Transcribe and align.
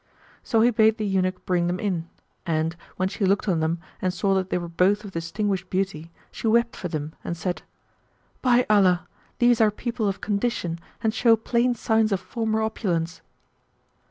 So 0.41 0.61
he 0.61 0.71
bade 0.71 0.97
the 0.97 1.05
eunuch 1.05 1.45
bring 1.45 1.67
them 1.67 1.79
in; 1.79 2.09
and, 2.43 2.75
when 2.97 3.07
she 3.07 3.23
looked 3.23 3.47
on 3.47 3.59
them; 3.59 3.77
and 4.01 4.11
saw 4.11 4.33
that 4.33 4.49
they 4.49 4.57
were 4.57 4.67
both 4.67 5.03
of 5.03 5.11
distinguished 5.11 5.69
beauty, 5.69 6.09
she 6.31 6.47
wept 6.47 6.75
for 6.75 6.87
them; 6.87 7.13
and 7.23 7.37
said, 7.37 7.61
"By 8.41 8.65
Allah, 8.67 9.05
these 9.37 9.61
are 9.61 9.69
people 9.69 10.07
of 10.07 10.19
condition 10.19 10.79
and 11.03 11.13
show 11.13 11.35
plain 11.35 11.75
signs 11.75 12.11
of 12.11 12.19
former 12.19 12.63
opulence." 12.63 13.21